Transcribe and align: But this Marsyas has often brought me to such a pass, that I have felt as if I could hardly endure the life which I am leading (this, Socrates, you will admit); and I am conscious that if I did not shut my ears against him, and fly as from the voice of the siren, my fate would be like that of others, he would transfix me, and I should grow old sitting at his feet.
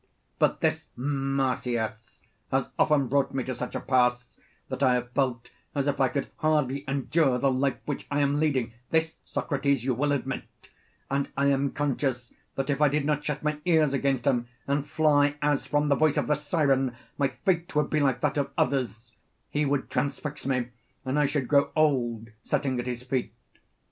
But 0.39 0.61
this 0.61 0.87
Marsyas 0.97 2.23
has 2.51 2.69
often 2.79 3.05
brought 3.05 3.35
me 3.35 3.43
to 3.43 3.53
such 3.53 3.75
a 3.75 3.79
pass, 3.79 4.35
that 4.69 4.81
I 4.81 4.95
have 4.95 5.11
felt 5.11 5.51
as 5.75 5.85
if 5.85 6.01
I 6.01 6.07
could 6.07 6.31
hardly 6.37 6.83
endure 6.87 7.37
the 7.37 7.51
life 7.51 7.77
which 7.85 8.07
I 8.09 8.21
am 8.21 8.39
leading 8.39 8.73
(this, 8.89 9.17
Socrates, 9.25 9.83
you 9.85 9.93
will 9.93 10.11
admit); 10.11 10.45
and 11.11 11.29
I 11.37 11.51
am 11.51 11.69
conscious 11.69 12.33
that 12.55 12.71
if 12.71 12.81
I 12.81 12.87
did 12.89 13.05
not 13.05 13.23
shut 13.23 13.43
my 13.43 13.59
ears 13.63 13.93
against 13.93 14.25
him, 14.25 14.47
and 14.67 14.89
fly 14.89 15.35
as 15.39 15.67
from 15.67 15.89
the 15.89 15.95
voice 15.95 16.17
of 16.17 16.25
the 16.25 16.33
siren, 16.35 16.95
my 17.19 17.27
fate 17.45 17.75
would 17.75 17.91
be 17.91 17.99
like 17.99 18.21
that 18.21 18.39
of 18.39 18.49
others, 18.57 19.11
he 19.51 19.67
would 19.67 19.91
transfix 19.91 20.47
me, 20.47 20.69
and 21.05 21.19
I 21.19 21.27
should 21.27 21.47
grow 21.47 21.69
old 21.75 22.29
sitting 22.43 22.79
at 22.79 22.87
his 22.87 23.03
feet. 23.03 23.35